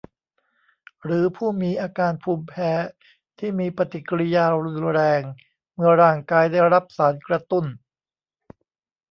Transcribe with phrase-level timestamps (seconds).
[1.03, 2.71] หรือผู้มีอาการภูมิแพ้
[3.39, 5.21] ที่มีปฏิกิริยารุนแรง
[5.75, 7.65] เมื่อร่างกายได้รับสารกระตุ้น